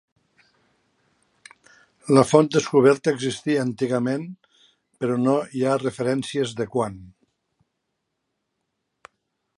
[2.17, 4.25] La font descoberta existia antigament
[5.03, 6.99] però no hi ha referències de quan.